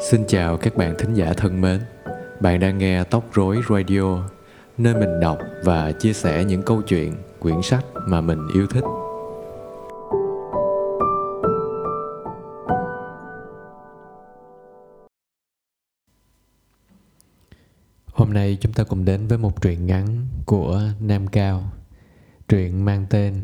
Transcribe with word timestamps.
Xin 0.00 0.24
chào 0.28 0.56
các 0.56 0.76
bạn 0.76 0.94
thính 0.98 1.14
giả 1.14 1.32
thân 1.36 1.60
mến. 1.60 1.80
Bạn 2.40 2.60
đang 2.60 2.78
nghe 2.78 3.04
Tóc 3.04 3.24
Rối 3.34 3.60
Radio, 3.70 4.28
nơi 4.78 4.94
mình 4.94 5.20
đọc 5.20 5.38
và 5.64 5.92
chia 5.92 6.12
sẻ 6.12 6.44
những 6.44 6.62
câu 6.62 6.82
chuyện, 6.82 7.14
quyển 7.40 7.62
sách 7.62 7.84
mà 8.08 8.20
mình 8.20 8.38
yêu 8.54 8.66
thích. 8.66 8.84
Hôm 18.06 18.32
nay 18.32 18.58
chúng 18.60 18.72
ta 18.72 18.84
cùng 18.84 19.04
đến 19.04 19.26
với 19.28 19.38
một 19.38 19.62
truyện 19.62 19.86
ngắn 19.86 20.26
của 20.46 20.80
Nam 21.00 21.26
Cao. 21.26 21.62
Truyện 22.48 22.84
mang 22.84 23.06
tên 23.10 23.42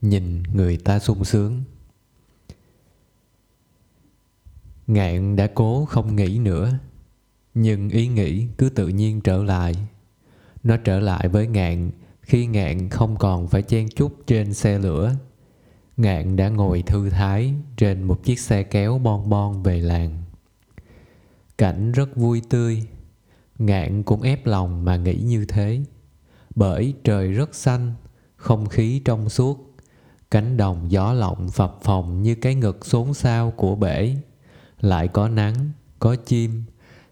Nhìn 0.00 0.42
người 0.42 0.76
ta 0.76 0.98
sung 0.98 1.24
sướng. 1.24 1.62
Ngạn 4.88 5.36
đã 5.36 5.46
cố 5.46 5.84
không 5.84 6.16
nghĩ 6.16 6.38
nữa. 6.38 6.78
Nhưng 7.54 7.88
ý 7.88 8.08
nghĩ 8.08 8.46
cứ 8.58 8.68
tự 8.68 8.88
nhiên 8.88 9.20
trở 9.20 9.42
lại. 9.42 9.74
Nó 10.62 10.76
trở 10.76 11.00
lại 11.00 11.28
với 11.28 11.46
ngạn 11.46 11.90
Khi 12.20 12.46
ngạn 12.46 12.88
không 12.88 13.16
còn 13.16 13.48
phải 13.48 13.62
chen 13.62 13.88
chúc 13.88 14.16
trên 14.26 14.54
xe 14.54 14.78
lửa. 14.78 15.14
Ngạn 15.96 16.36
đã 16.36 16.48
ngồi 16.48 16.82
thư 16.82 17.10
thái 17.10 17.54
Trên 17.76 18.02
một 18.02 18.24
chiếc 18.24 18.40
xe 18.40 18.62
kéo 18.62 18.98
bon 18.98 19.28
bon 19.28 19.62
về 19.62 19.80
làng. 19.80 20.22
Cảnh 21.58 21.92
rất 21.92 22.16
vui 22.16 22.42
tươi. 22.48 22.82
Ngạn 23.58 24.02
cũng 24.02 24.22
ép 24.22 24.46
lòng 24.46 24.84
mà 24.84 24.96
nghĩ 24.96 25.14
như 25.14 25.44
thế. 25.44 25.80
Bởi 26.54 26.94
trời 27.04 27.32
rất 27.32 27.54
xanh, 27.54 27.92
Không 28.36 28.66
khí 28.66 29.02
trong 29.04 29.28
suốt. 29.28 29.74
Cánh 30.30 30.56
đồng 30.56 30.90
gió 30.90 31.12
lộng 31.12 31.48
phập 31.48 31.78
phồng 31.82 32.22
như 32.22 32.34
cái 32.34 32.54
ngực 32.54 32.86
xốn 32.86 33.14
xao 33.14 33.50
của 33.50 33.76
bể 33.76 34.16
lại 34.80 35.08
có 35.08 35.28
nắng, 35.28 35.54
có 35.98 36.16
chim, 36.16 36.62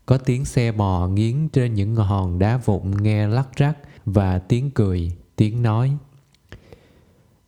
có 0.06 0.18
tiếng 0.18 0.44
xe 0.44 0.72
bò 0.72 1.08
nghiến 1.08 1.48
trên 1.48 1.74
những 1.74 1.96
hòn 1.96 2.38
đá 2.38 2.56
vụn 2.56 2.90
nghe 3.02 3.26
lắc 3.28 3.48
rắc 3.56 3.78
và 4.04 4.38
tiếng 4.38 4.70
cười, 4.70 5.12
tiếng 5.36 5.62
nói. 5.62 5.96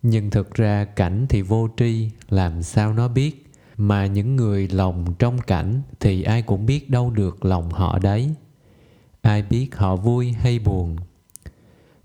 Nhưng 0.02 0.30
thực 0.30 0.54
ra 0.54 0.84
cảnh 0.84 1.26
thì 1.28 1.42
vô 1.42 1.68
tri, 1.76 2.10
làm 2.28 2.62
sao 2.62 2.92
nó 2.92 3.08
biết, 3.08 3.52
mà 3.76 4.06
những 4.06 4.36
người 4.36 4.68
lòng 4.68 5.14
trong 5.18 5.38
cảnh 5.38 5.82
thì 6.00 6.22
ai 6.22 6.42
cũng 6.42 6.66
biết 6.66 6.90
đâu 6.90 7.10
được 7.10 7.44
lòng 7.44 7.70
họ 7.70 7.98
đấy. 7.98 8.34
Ai 9.22 9.42
biết 9.42 9.76
họ 9.76 9.96
vui 9.96 10.32
hay 10.32 10.58
buồn. 10.58 10.96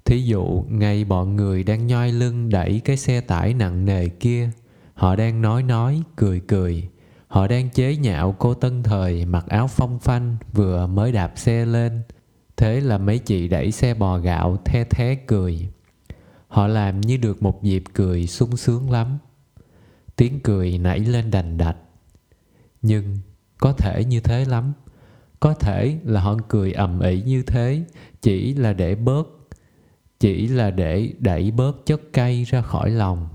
Thí 0.06 0.22
dụ, 0.22 0.66
ngay 0.70 1.06
bọn 1.06 1.36
người 1.36 1.64
đang 1.64 1.88
nhoi 1.88 2.12
lưng 2.12 2.50
đẩy 2.50 2.82
cái 2.86 2.98
xe 2.98 3.22
tải 3.22 3.54
nặng 3.54 3.86
nề 3.86 4.08
kia, 4.08 4.50
họ 4.94 5.16
đang 5.16 5.42
nói 5.42 5.64
nói, 5.64 6.02
cười 6.16 6.40
cười, 6.40 6.90
Họ 7.34 7.48
đang 7.48 7.70
chế 7.70 7.96
nhạo 7.96 8.36
cô 8.40 8.54
tân 8.54 8.84
thời 8.84 9.26
mặc 9.26 9.46
áo 9.48 9.68
phong 9.68 10.00
phanh 10.00 10.38
vừa 10.52 10.88
mới 10.88 11.12
đạp 11.12 11.34
xe 11.36 11.66
lên. 11.66 12.02
Thế 12.58 12.82
là 12.82 12.98
mấy 12.98 13.20
chị 13.20 13.48
đẩy 13.48 13.72
xe 13.72 13.94
bò 13.94 14.18
gạo 14.18 14.58
the 14.66 14.84
thế 14.84 15.16
cười. 15.28 15.70
Họ 16.48 16.68
làm 16.68 17.02
như 17.02 17.18
được 17.18 17.44
một 17.44 17.64
dịp 17.64 17.84
cười 17.94 18.28
sung 18.28 18.58
sướng 18.58 18.92
lắm. 18.92 19.18
Tiếng 20.16 20.40
cười 20.40 20.78
nảy 20.78 21.00
lên 21.00 21.32
đành 21.32 21.58
đạch. 21.58 21.78
Nhưng 22.82 23.18
có 23.58 23.74
thể 23.74 24.04
như 24.06 24.20
thế 24.20 24.46
lắm. 24.46 24.74
Có 25.40 25.54
thể 25.54 25.98
là 26.04 26.22
họ 26.22 26.38
cười 26.48 26.74
ầm 26.74 27.00
ĩ 27.00 27.22
như 27.22 27.44
thế 27.48 27.84
chỉ 28.22 28.54
là 28.54 28.74
để 28.74 28.96
bớt 28.96 29.28
chỉ 30.20 30.48
là 30.48 30.72
để 30.72 31.14
đẩy 31.20 31.52
bớt 31.52 31.86
chất 31.86 32.02
cay 32.14 32.44
ra 32.44 32.62
khỏi 32.62 32.90
lòng. 32.90 33.30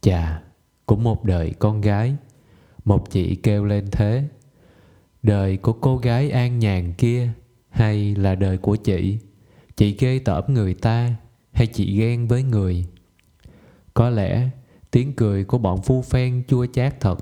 Chà, 0.00 0.42
cũng 0.86 1.04
một 1.04 1.24
đời 1.24 1.54
con 1.58 1.80
gái 1.80 2.16
một 2.84 3.10
chị 3.10 3.34
kêu 3.34 3.64
lên 3.64 3.84
thế, 3.92 4.24
Đời 5.22 5.56
của 5.56 5.72
cô 5.72 5.96
gái 5.96 6.30
an 6.30 6.58
nhàn 6.58 6.92
kia 6.92 7.28
Hay 7.68 8.14
là 8.14 8.34
đời 8.34 8.58
của 8.58 8.76
chị? 8.76 9.18
Chị 9.76 9.96
ghê 9.98 10.18
tởm 10.18 10.44
người 10.48 10.74
ta 10.74 11.14
Hay 11.52 11.66
chị 11.66 11.98
ghen 11.98 12.28
với 12.28 12.42
người? 12.42 12.84
Có 13.94 14.10
lẽ 14.10 14.48
tiếng 14.90 15.12
cười 15.12 15.44
của 15.44 15.58
bọn 15.58 15.82
phu 15.82 16.02
phen 16.02 16.44
chua 16.48 16.66
chát 16.66 17.00
thật. 17.00 17.18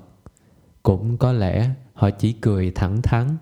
Cũng 0.82 1.16
có 1.16 1.32
lẽ 1.32 1.70
họ 1.94 2.10
chỉ 2.10 2.32
cười 2.32 2.70
thẳng 2.70 3.02
thắn 3.02 3.36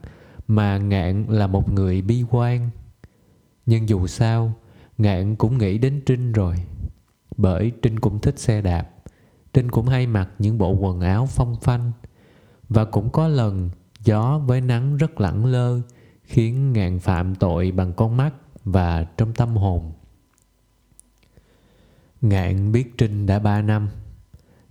Mà 0.48 0.78
ngạn 0.78 1.26
là 1.28 1.46
một 1.46 1.72
người 1.72 2.02
bi 2.02 2.24
quan. 2.30 2.70
Nhưng 3.66 3.88
dù 3.88 4.06
sao, 4.06 4.52
Ngạn 4.98 5.36
cũng 5.36 5.58
nghĩ 5.58 5.78
đến 5.78 6.02
Trinh 6.06 6.32
rồi, 6.32 6.54
Bởi 7.36 7.72
Trinh 7.82 7.98
cũng 7.98 8.18
thích 8.18 8.38
xe 8.38 8.62
đạp. 8.62 8.95
Trinh 9.56 9.70
cũng 9.70 9.86
hay 9.86 10.06
mặc 10.06 10.30
những 10.38 10.58
bộ 10.58 10.70
quần 10.70 11.00
áo 11.00 11.26
phong 11.26 11.56
phanh 11.60 11.92
và 12.68 12.84
cũng 12.84 13.10
có 13.10 13.28
lần 13.28 13.70
gió 14.04 14.38
với 14.46 14.60
nắng 14.60 14.96
rất 14.96 15.20
lẳng 15.20 15.44
lơ 15.44 15.80
khiến 16.22 16.72
ngạn 16.72 16.98
phạm 16.98 17.34
tội 17.34 17.70
bằng 17.70 17.92
con 17.92 18.16
mắt 18.16 18.34
và 18.64 19.04
trong 19.04 19.32
tâm 19.32 19.56
hồn. 19.56 19.92
Ngạn 22.20 22.72
biết 22.72 22.98
Trinh 22.98 23.26
đã 23.26 23.38
ba 23.38 23.62
năm. 23.62 23.88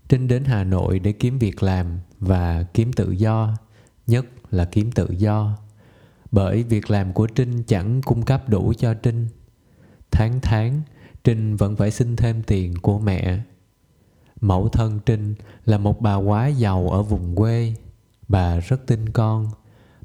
Trinh 0.10 0.28
đến 0.28 0.44
Hà 0.44 0.64
Nội 0.64 1.00
để 1.00 1.12
kiếm 1.12 1.40
việc 1.40 1.64
làm 1.64 2.00
và 2.20 2.64
kiếm 2.74 2.94
tự 2.94 3.12
do, 3.12 3.54
nhất 4.08 4.26
là 4.52 4.66
kiếm 4.66 4.92
tự 4.92 5.08
do. 5.18 5.58
Bởi 6.32 6.64
việc 6.64 6.92
làm 6.92 7.14
của 7.14 7.28
Trinh 7.28 7.64
chẳng 7.64 8.02
cung 8.02 8.22
cấp 8.22 8.50
đủ 8.50 8.74
cho 8.78 8.94
Trinh. 8.94 9.28
Tháng 10.12 10.40
tháng, 10.42 10.82
Trinh 11.24 11.56
vẫn 11.56 11.76
phải 11.76 11.92
xin 11.92 12.16
thêm 12.16 12.44
tiền 12.44 12.78
của 12.82 13.00
mẹ. 13.00 13.42
Mẫu 14.42 14.70
thân 14.70 15.00
Trinh 15.06 15.36
là 15.66 15.78
một 15.78 16.02
bà 16.02 16.16
quá 16.16 16.48
giàu 16.48 16.90
ở 16.90 17.04
vùng 17.04 17.36
quê. 17.36 17.74
Bà 18.28 18.60
rất 18.60 18.88
tin 18.88 19.10
con. 19.10 19.50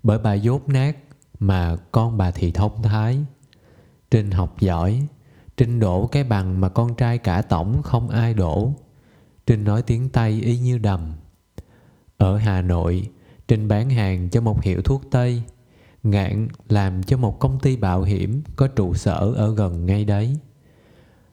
Bởi 0.03 0.19
bà 0.19 0.35
dốt 0.35 0.69
nát 0.69 0.97
Mà 1.39 1.77
con 1.93 2.17
bà 2.17 2.31
thì 2.31 2.53
thông 2.53 2.83
thái. 2.83 3.19
Trinh 4.11 4.31
học 4.31 4.61
giỏi. 4.61 5.07
Trinh 5.57 5.81
đổ 5.81 6.07
cái 6.07 6.25
bằng 6.25 6.61
mà 6.61 6.69
con 6.69 6.95
trai 6.95 7.19
cả 7.19 7.43
tổng 7.43 7.83
không 7.83 8.09
ai 8.09 8.35
đổ. 8.35 8.73
Trinh 9.47 9.65
nói 9.65 9.83
tiếng 9.83 10.09
Tây 10.09 10.41
y 10.43 10.59
như 10.59 10.79
đầm. 10.79 11.13
Ở 12.19 12.37
Hà 12.37 12.63
Nội, 12.63 13.11
Trinh 13.49 13.69
bán 13.69 13.91
hàng 13.91 14.29
cho 14.29 14.41
một 14.41 14.63
hiệu 14.63 14.83
thuốc 14.83 15.03
Tây, 15.11 15.43
Ngạn 16.03 16.49
làm 16.69 17.03
cho 17.03 17.17
một 17.17 17.39
công 17.39 17.61
ty 17.61 17.77
bảo 17.77 18.03
hiểm 18.03 18.43
Có 18.57 18.67
trụ 18.67 18.95
sở 18.95 19.33
ở 19.37 19.55
gần 19.55 19.87
ngay 19.87 20.05
đấy. 20.05 20.39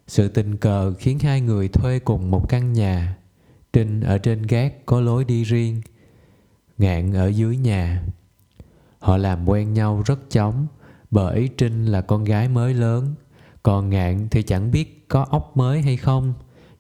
Sự 0.08 0.28
tình 0.28 0.58
cờ 0.58 0.94
khiến 0.94 1.20
hai 1.20 1.42
người 1.42 1.68
thuê 1.68 2.00
cùng 2.00 2.32
một 2.32 2.50
căn 2.50 2.74
nhà. 2.74 3.18
Trinh 3.74 4.02
ở 4.02 4.18
trên 4.18 4.42
gác 4.42 4.86
có 4.86 5.02
lối 5.02 5.26
đi 5.26 5.44
riêng, 5.44 5.82
Ngạn 6.78 7.14
ở 7.14 7.28
dưới 7.28 7.58
nhà. 7.58 8.04
Họ 9.00 9.18
làm 9.18 9.50
quen 9.50 9.74
nhau 9.74 10.04
rất 10.06 10.20
chóng, 10.30 10.68
Bởi 11.12 11.50
Trinh 11.58 11.86
là 11.86 12.02
con 12.02 12.24
gái 12.24 12.50
mới 12.50 12.74
lớn. 12.74 13.16
Còn 13.64 13.90
Ngạn 13.90 14.28
thì 14.32 14.44
chẳng 14.44 14.72
biết 14.72 15.06
có 15.08 15.26
ốc 15.30 15.58
mới 15.58 15.82
hay 15.82 15.98
không, 15.98 16.34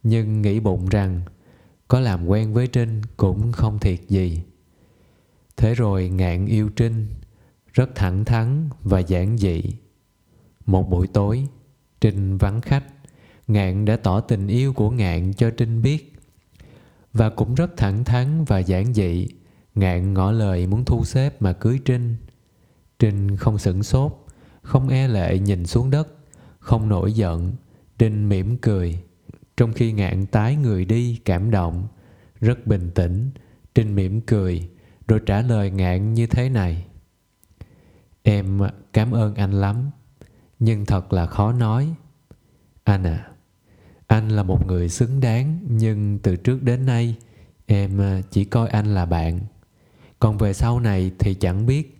Nhưng 0.03 0.41
nghĩ 0.41 0.59
bụng 0.59 0.89
rằng 0.89 1.21
Có 1.87 1.99
làm 1.99 2.27
quen 2.27 2.53
với 2.53 2.67
Trinh 2.67 3.01
cũng 3.17 3.51
không 3.51 3.79
thiệt 3.79 3.99
gì. 4.07 4.41
Thế 5.57 5.73
rồi 5.73 6.09
Ngạn 6.09 6.45
yêu 6.45 6.69
Trinh, 6.75 7.07
Rất 7.73 7.95
thẳng 7.95 8.25
thắn 8.25 8.69
và 8.83 8.99
giản 8.99 9.37
dị. 9.37 9.63
Một 10.65 10.89
buổi 10.89 11.07
tối, 11.07 11.47
Trinh 12.01 12.37
vắng 12.37 12.61
khách. 12.61 12.83
Ngạn 13.47 13.85
đã 13.85 13.95
tỏ 13.95 14.19
tình 14.19 14.47
yêu 14.47 14.73
của 14.73 14.89
Ngạn 14.89 15.33
cho 15.33 15.49
Trinh 15.57 15.81
biết 15.81 16.13
Và 17.13 17.29
cũng 17.29 17.55
rất 17.55 17.77
thẳng 17.77 18.03
thắn 18.03 18.43
và 18.45 18.59
giản 18.59 18.93
dị 18.93 19.27
Ngạn 19.77 20.13
ngỏ 20.13 20.31
lời 20.31 20.67
muốn 20.67 20.85
thu 20.85 21.03
xếp 21.03 21.41
mà 21.41 21.53
cưới 21.53 21.79
Trinh. 21.85 22.15
Trinh 22.99 23.37
không 23.37 23.57
sửng 23.57 23.83
sốt, 23.83 24.25
không 24.61 24.89
e 24.89 25.07
lệ 25.07 25.39
nhìn 25.39 25.65
xuống 25.65 25.89
đất, 25.89 26.07
không 26.59 26.89
nổi 26.89 27.13
giận. 27.13 27.53
Trinh 27.97 28.29
mỉm 28.29 28.57
cười. 28.57 29.03
Trong 29.57 29.73
khi 29.73 29.91
ngạn 29.91 30.25
tái 30.25 30.55
người 30.55 30.85
đi 30.85 31.21
cảm 31.25 31.51
động, 31.51 31.87
rất 32.41 32.67
bình 32.67 32.91
tĩnh, 32.95 33.31
Trinh 33.75 33.95
mỉm 33.95 34.21
cười, 34.21 34.69
rồi 35.07 35.21
trả 35.25 35.41
lời 35.41 35.71
ngạn 35.71 36.13
như 36.13 36.27
thế 36.27 36.49
này. 36.49 36.85
Em 38.23 38.59
cảm 38.93 39.11
ơn 39.11 39.35
anh 39.35 39.51
lắm, 39.51 39.91
nhưng 40.59 40.85
thật 40.85 41.13
là 41.13 41.25
khó 41.25 41.53
nói. 41.53 41.93
Anh 42.83 43.03
à, 43.03 43.31
anh 44.07 44.29
là 44.29 44.43
một 44.43 44.65
người 44.65 44.89
xứng 44.89 45.19
đáng, 45.19 45.59
nhưng 45.69 46.19
từ 46.19 46.35
trước 46.35 46.63
đến 46.63 46.85
nay 46.85 47.15
em 47.65 48.01
à, 48.01 48.21
chỉ 48.31 48.45
coi 48.45 48.69
anh 48.69 48.93
là 48.93 49.05
bạn. 49.05 49.39
Còn 50.19 50.37
về 50.37 50.53
sau 50.53 50.79
này 50.79 51.11
thì 51.19 51.33
chẳng 51.33 51.65
biết. 51.65 51.99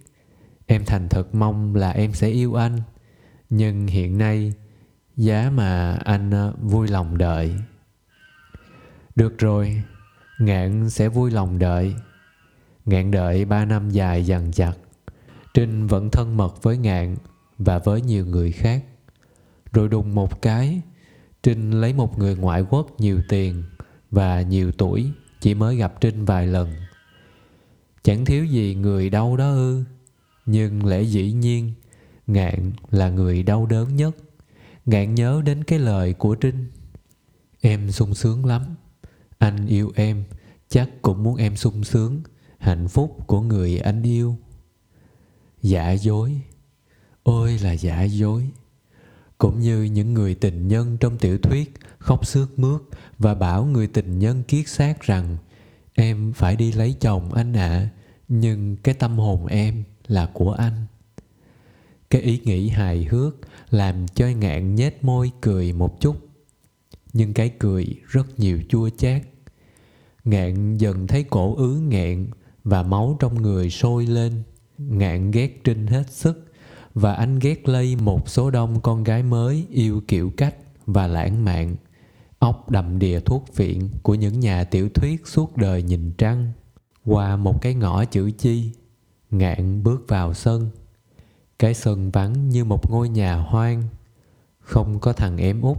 Em 0.66 0.86
thành 0.86 1.10
thật 1.10 1.36
mong 1.36 1.76
là 1.76 1.92
em 1.92 2.14
sẽ 2.14 2.28
yêu 2.28 2.54
anh. 2.54 2.82
Nhưng 3.50 3.88
hiện 3.88 4.18
nay 4.18 4.54
Giá 5.18 5.52
mà 5.54 5.96
anh 6.06 6.32
à, 6.34 6.52
vui 6.62 6.88
lòng 6.88 7.18
đợi. 7.18 7.56
Được 9.16 9.38
rồi 9.38 9.84
Ngạn 10.40 10.90
sẽ 10.90 11.10
vui 11.10 11.32
lòng 11.32 11.60
đợi. 11.60 11.96
Ngạn 12.86 13.12
đợi 13.12 13.46
ba 13.46 13.66
năm 13.66 13.90
dài 13.90 14.26
dằn 14.26 14.52
chặt 14.52 14.74
Trinh 15.54 15.88
vẫn 15.88 16.10
thân 16.10 16.38
mật 16.38 16.64
với 16.64 16.78
Ngạn 16.78 17.16
Và 17.58 17.80
với 17.80 18.02
nhiều 18.02 18.26
người 18.26 18.52
khác. 18.52 18.84
Rồi 19.72 19.90
đùng 19.90 20.16
một 20.16 20.42
cái 20.42 20.82
Trinh 21.44 21.72
lấy 21.72 21.94
một 21.94 22.20
người 22.20 22.36
ngoại 22.36 22.62
quốc 22.70 23.00
nhiều 23.00 23.22
tiền 23.30 23.64
Và 24.12 24.42
nhiều 24.42 24.72
tuổi, 24.72 25.12
Chỉ 25.42 25.54
mới 25.54 25.76
gặp 25.76 26.02
Trinh 26.02 26.26
vài 26.26 26.48
lần. 26.48 26.72
Chẳng 28.04 28.26
thiếu 28.26 28.46
gì 28.46 28.76
người 28.76 29.10
đau 29.10 29.38
đó 29.38 29.50
ư, 29.50 29.84
Nhưng 30.46 30.86
lẽ 30.86 31.02
dĩ 31.02 31.32
nhiên, 31.32 31.74
Ngạn 32.28 32.72
là 32.92 33.10
người 33.10 33.44
đau 33.44 33.66
đớn 33.66 33.96
nhất. 33.96 34.16
Ngạn 34.86 35.16
nhớ 35.16 35.42
đến 35.46 35.64
cái 35.64 35.80
lời 35.80 36.14
của 36.14 36.36
Trinh. 36.36 36.72
Em 37.62 37.92
sung 37.92 38.16
sướng 38.16 38.46
lắm. 38.46 38.76
Anh 39.38 39.68
yêu 39.68 39.92
em, 39.96 40.24
Chắc 40.70 40.90
cũng 41.02 41.24
muốn 41.24 41.36
em 41.36 41.56
sung 41.56 41.84
sướng. 41.84 42.22
Hạnh 42.58 42.88
phúc 42.88 43.18
của 43.28 43.42
người 43.42 43.78
anh 43.78 44.04
yêu. 44.04 44.36
Giả 45.62 45.92
dối. 45.92 46.42
Ôi 47.24 47.60
là 47.64 47.72
giả 47.72 48.04
dối. 48.04 48.50
Cũng 49.38 49.60
như 49.60 49.84
những 49.84 50.14
người 50.14 50.36
tình 50.36 50.68
nhân 50.68 50.98
trong 51.00 51.18
tiểu 51.18 51.38
thuyết 51.38 51.74
Khóc 52.00 52.28
sướt 52.28 52.60
mướt 52.60 52.82
Và 53.18 53.36
bảo 53.36 53.66
người 53.66 53.88
tình 53.88 54.20
nhân 54.20 54.44
kiết 54.44 54.68
xác 54.68 55.02
rằng 55.02 55.38
Em 55.94 56.34
phải 56.34 56.56
đi 56.56 56.72
lấy 56.72 56.96
chồng 57.00 57.34
anh 57.34 57.54
ạ 57.54 57.70
à, 57.70 57.90
Nhưng 58.28 58.78
cái 58.78 58.96
tâm 58.96 59.18
hồn 59.18 59.46
em 59.46 59.84
là 60.08 60.30
của 60.34 60.52
anh. 60.52 60.86
Cái 62.10 62.22
ý 62.22 62.40
nghĩ 62.44 62.70
hài 62.70 63.04
hước 63.04 63.36
Làm 63.70 64.08
cho 64.08 64.28
ngạn 64.28 64.76
nhếch 64.76 65.04
môi 65.04 65.32
cười 65.42 65.74
một 65.74 66.02
chút. 66.02 66.16
Nhưng 67.14 67.34
cái 67.34 67.52
cười 67.60 67.86
rất 68.08 68.40
nhiều 68.40 68.60
chua 68.70 68.90
chát. 68.90 69.22
Ngạn 70.24 70.78
dần 70.78 71.08
thấy 71.08 71.24
cổ 71.24 71.56
ứ 71.56 71.80
nghẹn 71.80 72.28
Và 72.64 72.84
máu 72.84 73.18
trong 73.20 73.42
người 73.42 73.70
sôi 73.70 74.06
lên. 74.06 74.44
Ngạn 74.78 75.32
ghét 75.32 75.62
Trinh 75.64 75.88
hết 75.88 76.12
sức. 76.12 76.47
Và 77.00 77.14
anh 77.14 77.40
ghét 77.40 77.70
lây 77.70 77.96
một 77.96 78.30
số 78.30 78.52
đông 78.52 78.82
con 78.82 79.04
gái 79.04 79.24
mới 79.24 79.68
Yêu 79.70 80.02
kiểu 80.08 80.32
cách 80.38 80.56
và 80.86 81.08
lãng 81.08 81.46
mạn, 81.46 81.76
ốc 82.40 82.70
đầm 82.70 83.00
đìa 83.00 83.20
thuốc 83.20 83.46
phiện 83.54 83.90
của 84.04 84.16
những 84.16 84.40
nhà 84.40 84.64
tiểu 84.64 84.90
thuyết 84.90 85.28
suốt 85.28 85.58
đời 85.58 85.84
nhìn 85.84 86.12
trăng. 86.18 86.52
Qua 87.06 87.36
một 87.36 87.62
cái 87.62 87.74
ngõ 87.74 88.06
chữ 88.06 88.32
chi, 88.32 88.72
ngạn 89.32 89.84
bước 89.84 90.06
vào 90.08 90.34
sân. 90.34 90.70
Cái 91.60 91.74
sân 91.74 92.12
vắng 92.12 92.50
như 92.50 92.66
một 92.66 92.92
ngôi 92.92 93.10
nhà 93.10 93.36
hoang, 93.36 93.84
không 94.60 95.00
có 95.00 95.14
thằng 95.14 95.38
em 95.38 95.62
út. 95.62 95.78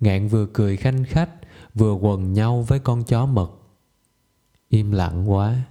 Ngạn 0.00 0.28
vừa 0.28 0.46
cười 0.46 0.76
khanh 0.76 1.04
khách, 1.04 1.30
vừa 1.74 1.92
quần 1.92 2.32
nhau 2.32 2.62
với 2.62 2.78
con 2.78 3.04
chó 3.04 3.26
mật 3.26 3.50
im 4.68 4.90
lặng 4.92 5.30
quá, 5.30 5.62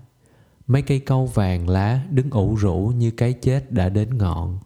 mấy 0.67 0.81
cây 0.81 0.99
câu 0.99 1.25
vàng 1.25 1.69
lá 1.69 2.01
đứng 2.09 2.29
ủ 2.29 2.55
rũ 2.55 2.93
như 2.97 3.11
cái 3.11 3.33
chết 3.33 3.71
đã 3.71 3.89
đến 3.89 4.17
ngọn 4.17 4.59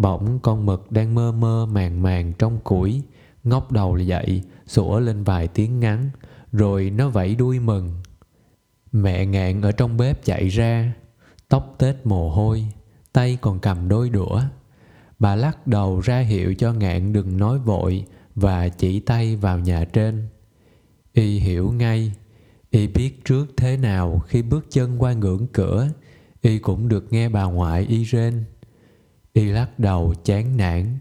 bỗng 0.00 0.38
con 0.42 0.66
mực 0.66 0.92
đang 0.92 1.14
mơ 1.14 1.32
mơ 1.32 1.66
màng 1.66 2.02
màng 2.02 2.32
trong 2.38 2.58
củi. 2.64 3.02
Ngóc 3.44 3.72
đầu 3.72 3.98
dậy, 3.98 4.42
sủa 4.66 5.00
lên 5.00 5.24
vài 5.24 5.48
tiếng 5.48 5.80
ngắn, 5.80 6.10
rồi 6.52 6.90
nó 6.90 7.08
vẫy 7.08 7.34
đuôi 7.34 7.58
mừng. 7.58 7.90
Mẹ 8.92 9.26
ngạn 9.26 9.62
ở 9.62 9.72
trong 9.72 9.96
bếp 9.96 10.24
chạy 10.24 10.48
ra, 10.48 10.92
tóc 11.48 11.74
tết 11.78 11.96
mồ 12.04 12.30
hôi, 12.30 12.66
tay 13.12 13.38
còn 13.40 13.58
cầm 13.58 13.88
đôi 13.88 14.10
đũa. 14.10 14.40
Bà 15.18 15.36
lắc 15.36 15.66
đầu 15.66 16.00
ra 16.00 16.20
hiệu 16.20 16.54
cho 16.54 16.72
ngạn 16.72 17.12
đừng 17.12 17.36
nói 17.36 17.58
vội 17.58 18.04
và 18.34 18.68
chỉ 18.68 19.00
tay 19.00 19.36
vào 19.36 19.58
nhà 19.58 19.84
trên. 19.84 20.28
Y 21.12 21.38
hiểu 21.38 21.72
ngay, 21.72 22.12
y 22.70 22.86
biết 22.86 23.24
trước 23.24 23.46
thế 23.56 23.76
nào 23.76 24.22
khi 24.26 24.42
bước 24.42 24.66
chân 24.70 25.02
qua 25.02 25.12
ngưỡng 25.12 25.46
cửa, 25.52 25.88
y 26.42 26.58
cũng 26.58 26.88
được 26.88 27.12
nghe 27.12 27.28
bà 27.28 27.44
ngoại 27.44 27.86
y 27.88 28.04
rên 28.04 28.44
y 29.32 29.44
lắc 29.44 29.78
đầu 29.78 30.14
chán 30.24 30.56
nản 30.56 30.98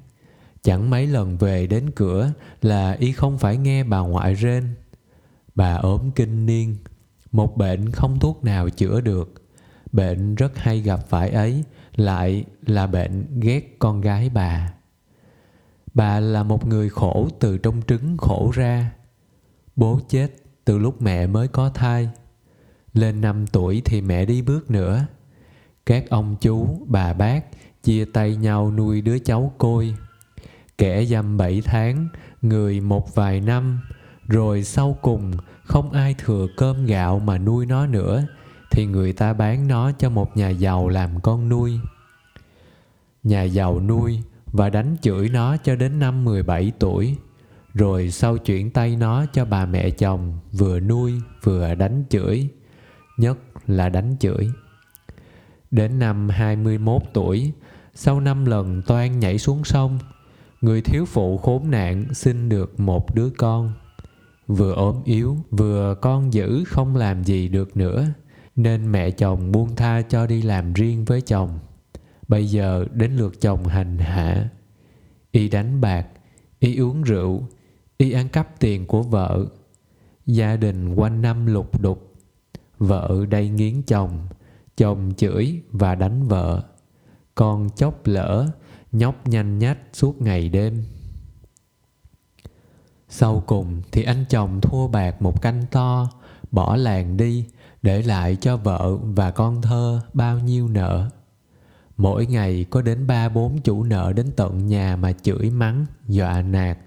Chẳng 0.61 0.89
mấy 0.89 1.07
lần 1.07 1.37
về 1.37 1.67
đến 1.67 1.91
cửa 1.95 2.31
là 2.61 2.91
y 2.91 3.11
không 3.11 3.37
phải 3.37 3.57
nghe 3.57 3.83
bà 3.83 3.99
ngoại 3.99 4.33
rên. 4.33 4.75
Bà 5.55 5.75
ốm 5.75 6.11
kinh 6.15 6.45
niên, 6.45 6.77
một 7.31 7.57
bệnh 7.57 7.91
không 7.91 8.19
thuốc 8.19 8.43
nào 8.43 8.69
chữa 8.69 9.01
được. 9.01 9.33
Bệnh 9.91 10.35
rất 10.35 10.57
hay 10.57 10.81
gặp 10.81 10.99
phải 11.09 11.29
ấy 11.29 11.63
lại 11.95 12.45
là 12.65 12.87
bệnh 12.87 13.39
ghét 13.39 13.75
con 13.79 14.01
gái 14.01 14.29
bà. 14.29 14.73
Bà 15.93 16.19
là 16.19 16.43
một 16.43 16.67
người 16.67 16.89
khổ 16.89 17.27
từ 17.39 17.57
trong 17.57 17.81
trứng 17.87 18.17
khổ 18.17 18.51
ra. 18.53 18.91
Bố 19.75 19.99
chết 20.09 20.27
từ 20.65 20.77
lúc 20.77 21.01
mẹ 21.01 21.27
mới 21.27 21.47
có 21.47 21.69
thai. 21.69 22.09
Lên 22.93 23.21
năm 23.21 23.47
tuổi 23.47 23.81
thì 23.85 24.01
mẹ 24.01 24.25
đi 24.25 24.41
bước 24.41 24.71
nữa. 24.71 25.05
Các 25.85 26.09
ông 26.09 26.35
chú, 26.41 26.85
bà 26.85 27.13
bác 27.13 27.45
chia 27.83 28.05
tay 28.05 28.35
nhau 28.35 28.71
nuôi 28.71 29.01
đứa 29.01 29.19
cháu 29.19 29.53
côi. 29.57 29.95
Kẻ 30.77 31.05
dăm 31.05 31.37
bảy 31.37 31.61
tháng, 31.65 32.07
người 32.41 32.79
một 32.79 33.15
vài 33.15 33.41
năm, 33.41 33.79
rồi 34.27 34.63
sau 34.63 34.97
cùng 35.01 35.31
không 35.63 35.91
ai 35.91 36.15
thừa 36.17 36.47
cơm 36.57 36.85
gạo 36.85 37.19
mà 37.19 37.37
nuôi 37.37 37.65
nó 37.65 37.87
nữa, 37.87 38.27
thì 38.71 38.85
người 38.85 39.13
ta 39.13 39.33
bán 39.33 39.67
nó 39.67 39.91
cho 39.91 40.09
một 40.09 40.37
nhà 40.37 40.49
giàu 40.49 40.89
làm 40.89 41.21
con 41.21 41.49
nuôi. 41.49 41.79
Nhà 43.23 43.43
giàu 43.43 43.79
nuôi 43.79 44.19
và 44.45 44.69
đánh 44.69 44.95
chửi 45.01 45.29
nó 45.29 45.57
cho 45.57 45.75
đến 45.75 45.99
năm 45.99 46.25
17 46.25 46.71
tuổi, 46.79 47.15
rồi 47.73 48.11
sau 48.11 48.37
chuyển 48.37 48.71
tay 48.71 48.95
nó 48.95 49.25
cho 49.33 49.45
bà 49.45 49.65
mẹ 49.65 49.89
chồng 49.89 50.39
vừa 50.51 50.79
nuôi 50.79 51.13
vừa 51.43 51.75
đánh 51.75 52.03
chửi, 52.09 52.47
nhất 53.17 53.37
là 53.67 53.89
đánh 53.89 54.15
chửi. 54.19 54.51
Đến 55.71 55.99
năm 55.99 56.29
21 56.29 57.01
tuổi 57.13 57.51
sau 58.01 58.19
năm 58.19 58.45
lần 58.45 58.81
toan 58.81 59.19
nhảy 59.19 59.37
xuống 59.37 59.63
sông, 59.63 59.99
người 60.61 60.81
thiếu 60.81 61.05
phụ 61.05 61.37
khốn 61.37 61.71
nạn 61.71 62.13
sinh 62.13 62.49
được 62.49 62.79
một 62.79 63.15
đứa 63.15 63.29
con. 63.37 63.73
Vừa 64.47 64.73
ốm 64.73 65.01
yếu, 65.05 65.37
vừa 65.51 65.95
con 66.01 66.33
dữ, 66.33 66.63
không 66.67 66.95
làm 66.95 67.23
gì 67.23 67.47
được 67.47 67.77
nữa, 67.77 68.05
nên 68.55 68.91
mẹ 68.91 69.11
chồng 69.11 69.51
buông 69.51 69.75
tha 69.75 70.01
cho 70.01 70.27
đi 70.27 70.41
làm 70.41 70.73
riêng 70.73 71.05
với 71.05 71.21
chồng. 71.21 71.59
Bây 72.27 72.47
giờ 72.47 72.85
đến 72.93 73.15
lượt 73.15 73.41
chồng 73.41 73.67
hành 73.67 73.97
hạ. 73.97 74.49
Y 75.31 75.49
đánh 75.49 75.81
bạc, 75.81 76.07
y 76.59 76.77
uống 76.77 77.01
rượu, 77.01 77.47
y 77.97 78.11
ăn 78.11 78.29
cắp 78.29 78.59
tiền 78.59 78.85
của 78.87 79.03
vợ. 79.03 79.45
Gia 80.25 80.55
đình 80.55 80.95
quanh 80.95 81.21
năm 81.21 81.45
lục 81.45 81.81
đục. 81.81 82.13
Vợ 82.77 83.25
đầy 83.29 83.49
nghiến 83.49 83.81
chồng 83.81 84.27
chồng 84.77 85.11
chửi 85.17 85.61
và 85.71 85.95
đánh 85.95 86.27
vợ 86.27 86.63
con 87.39 87.69
chốc 87.69 88.07
lỡ, 88.07 88.47
nhóc 88.91 89.27
nhanh 89.27 89.59
nhách 89.59 89.77
suốt 89.93 90.21
ngày 90.21 90.49
đêm. 90.49 90.83
Sau 93.09 93.43
cùng 93.47 93.81
thì 93.91 94.03
anh 94.03 94.25
chồng 94.29 94.61
thua 94.61 94.87
bạc 94.87 95.21
một 95.21 95.41
canh 95.41 95.65
to, 95.71 96.09
bỏ 96.51 96.75
làng 96.75 97.17
đi 97.17 97.45
để 97.81 98.01
lại 98.01 98.35
cho 98.35 98.57
vợ 98.57 98.97
và 98.97 99.31
con 99.31 99.61
thơ 99.61 100.01
bao 100.13 100.39
nhiêu 100.39 100.67
nợ. 100.67 101.09
Mỗi 101.97 102.25
ngày 102.25 102.65
có 102.69 102.81
đến 102.81 103.07
ba 103.07 103.29
bốn 103.29 103.61
chủ 103.61 103.83
nợ 103.83 104.13
đến 104.13 104.31
tận 104.35 104.67
nhà 104.67 104.95
mà 104.95 105.13
chửi 105.13 105.49
mắng, 105.49 105.85
dọa 106.07 106.41
nạt. 106.41 106.77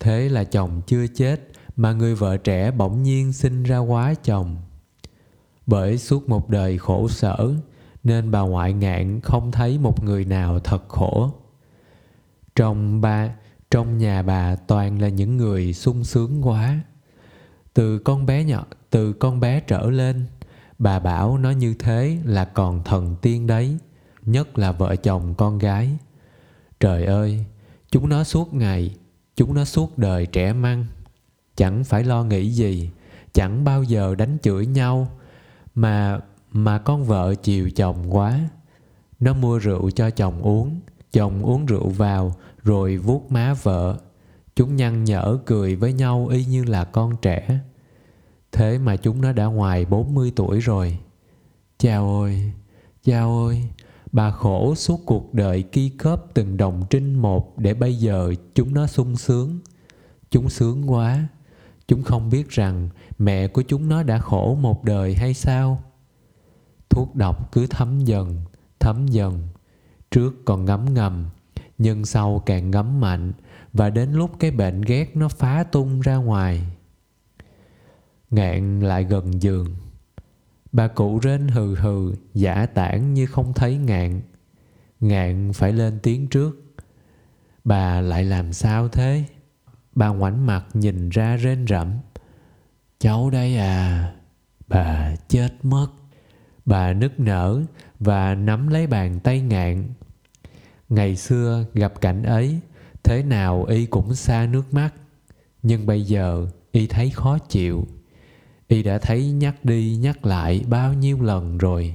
Thế 0.00 0.28
là 0.28 0.44
chồng 0.44 0.80
chưa 0.86 1.06
chết 1.06 1.40
mà 1.76 1.92
người 1.92 2.14
vợ 2.14 2.36
trẻ 2.36 2.70
bỗng 2.70 3.02
nhiên 3.02 3.32
sinh 3.32 3.62
ra 3.62 3.78
quá 3.78 4.14
chồng. 4.24 4.56
Bởi 5.66 5.98
suốt 5.98 6.28
một 6.28 6.48
đời 6.50 6.78
khổ 6.78 7.08
sở 7.08 7.54
nên 8.06 8.30
bà 8.30 8.40
ngoại 8.40 8.72
ngạn 8.72 9.20
không 9.20 9.52
thấy 9.52 9.78
một 9.78 10.04
người 10.04 10.24
nào 10.24 10.60
thật 10.60 10.88
khổ. 10.88 11.30
Trong 12.54 13.00
ba, 13.00 13.34
trong 13.70 13.98
nhà 13.98 14.22
bà 14.22 14.56
toàn 14.56 15.00
là 15.00 15.08
những 15.08 15.36
người 15.36 15.72
sung 15.72 16.04
sướng 16.04 16.46
quá. 16.46 16.80
Từ 17.74 17.98
con 17.98 18.26
bé 18.26 18.44
nhỏ, 18.44 18.66
từ 18.90 19.12
con 19.12 19.40
bé 19.40 19.60
trở 19.60 19.90
lên, 19.90 20.26
bà 20.78 20.98
bảo 20.98 21.38
nó 21.38 21.50
như 21.50 21.74
thế 21.78 22.18
là 22.24 22.44
còn 22.44 22.84
thần 22.84 23.16
tiên 23.22 23.46
đấy, 23.46 23.78
nhất 24.22 24.58
là 24.58 24.72
vợ 24.72 24.96
chồng 24.96 25.34
con 25.34 25.58
gái. 25.58 25.90
Trời 26.80 27.06
ơi, 27.06 27.44
chúng 27.90 28.08
nó 28.08 28.24
suốt 28.24 28.54
ngày, 28.54 28.96
chúng 29.36 29.54
nó 29.54 29.64
suốt 29.64 29.98
đời 29.98 30.26
trẻ 30.26 30.52
măng. 30.52 30.86
Chẳng 31.56 31.84
phải 31.84 32.04
lo 32.04 32.24
nghĩ 32.24 32.50
gì, 32.50 32.90
chẳng 33.32 33.64
bao 33.64 33.82
giờ 33.82 34.14
đánh 34.14 34.38
chửi 34.42 34.66
nhau, 34.66 35.08
mà 35.74 36.20
mà 36.56 36.78
con 36.78 37.04
vợ 37.04 37.34
chiều 37.34 37.70
chồng 37.70 38.16
quá. 38.16 38.40
Nó 39.20 39.34
mua 39.34 39.58
rượu 39.58 39.90
cho 39.90 40.10
chồng 40.10 40.42
uống 40.42 40.80
chồng 41.12 41.42
uống 41.42 41.66
rượu 41.66 41.88
vào, 41.88 42.34
rồi 42.62 42.96
vuốt 42.96 43.32
má 43.32 43.54
vợ. 43.62 43.98
Chúng 44.56 44.76
nhăn 44.76 45.04
nhở 45.04 45.38
cười 45.46 45.76
với 45.76 45.92
nhau 45.92 46.28
y 46.30 46.44
như 46.44 46.64
là 46.64 46.84
con 46.84 47.16
trẻ. 47.22 47.58
Thế 48.52 48.78
mà 48.78 48.96
chúng 48.96 49.20
nó 49.20 49.32
đã 49.32 49.44
ngoài 49.44 49.84
40 49.84 50.32
tuổi 50.36 50.60
rồi. 50.60 50.98
Chào 51.78 52.20
ơi 52.20 52.52
chào 53.04 53.46
ơi, 53.46 53.64
bà 54.12 54.30
khổ 54.30 54.74
suốt 54.74 55.00
cuộc 55.06 55.34
đời 55.34 55.62
ki 55.62 55.88
cớp 55.88 56.24
từng 56.34 56.56
đồng 56.56 56.82
trinh 56.90 57.14
một 57.14 57.58
để 57.58 57.74
bây 57.74 57.94
giờ 57.94 58.34
chúng 58.54 58.74
nó 58.74 58.86
sung 58.86 59.16
sướng. 59.16 59.58
Chúng 60.30 60.48
sướng 60.48 60.92
quá. 60.92 61.28
Chúng 61.88 62.02
không 62.02 62.30
biết 62.30 62.50
rằng 62.50 62.88
mẹ 63.18 63.48
của 63.48 63.62
chúng 63.62 63.88
nó 63.88 64.02
đã 64.02 64.18
khổ 64.18 64.54
một 64.60 64.84
đời 64.84 65.14
hay 65.14 65.34
sao? 65.34 65.82
Thuốc 66.96 67.16
độc 67.16 67.52
cứ 67.52 67.66
thấm 67.66 68.00
dần 68.00 68.40
thấm 68.80 69.06
dần 69.06 69.48
trước 70.10 70.34
còn 70.44 70.64
ngấm 70.64 70.94
ngầm 70.94 71.26
nhưng 71.78 72.04
sau 72.04 72.42
càng 72.46 72.70
ngấm 72.70 73.00
mạnh 73.00 73.32
và 73.72 73.90
đến 73.90 74.12
lúc 74.12 74.30
cái 74.38 74.50
bệnh 74.50 74.80
ghét 74.80 75.16
nó 75.16 75.28
phá 75.28 75.64
tung 75.64 76.00
ra 76.00 76.16
ngoài 76.16 76.66
ngạn 78.30 78.80
lại 78.80 79.04
gần 79.04 79.42
giường 79.42 79.66
Bà 80.76 80.88
cụ 80.88 81.18
rên 81.18 81.48
hừ 81.48 81.74
hừ, 81.74 82.14
giả 82.34 82.66
tản 82.66 83.14
như 83.14 83.26
không 83.26 83.52
thấy 83.52 83.76
ngạn. 83.76 84.20
Ngạn 85.00 85.52
phải 85.54 85.72
lên 85.72 85.98
tiếng 86.02 86.26
trước. 86.28 86.74
Bà 87.64 88.00
lại 88.00 88.24
làm 88.24 88.52
sao 88.52 88.88
thế? 88.88 89.24
Bà 89.94 90.08
ngoảnh 90.08 90.46
mặt 90.46 90.66
nhìn 90.74 91.08
ra 91.08 91.36
rên 91.36 91.66
rẫm. 91.66 91.92
Cháu 92.98 93.30
đây 93.30 93.56
à, 93.56 94.12
bà 94.68 95.14
chết 95.28 95.52
mất. 95.62 95.88
Bà 96.66 96.92
nức 96.92 97.20
nở 97.20 97.62
và 98.00 98.34
nắm 98.34 98.68
lấy 98.68 98.86
bàn 98.86 99.20
tay 99.20 99.40
ngạn. 99.40 99.84
Ngày 100.88 101.16
xưa 101.16 101.64
gặp 101.74 102.00
cảnh 102.00 102.22
ấy, 102.22 102.60
thế 103.02 103.22
nào 103.22 103.64
y 103.64 103.86
cũng 103.86 104.14
xa 104.14 104.46
nước 104.46 104.74
mắt. 104.74 104.94
Nhưng 105.62 105.86
bây 105.86 106.02
giờ 106.02 106.46
y 106.72 106.86
thấy 106.86 107.10
khó 107.10 107.38
chịu. 107.38 107.86
Y 108.68 108.82
đã 108.82 108.98
thấy 108.98 109.30
nhắc 109.30 109.64
đi 109.64 109.96
nhắc 109.96 110.26
lại 110.26 110.64
bao 110.68 110.92
nhiêu 110.92 111.22
lần 111.22 111.58
rồi. 111.58 111.94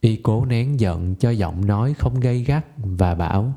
Y 0.00 0.16
cố 0.16 0.44
nén 0.44 0.80
giận 0.80 1.14
cho 1.14 1.30
giọng 1.30 1.66
nói 1.66 1.94
không 1.94 2.20
gây 2.20 2.44
gắt 2.44 2.66
và 2.76 3.14
bảo 3.14 3.52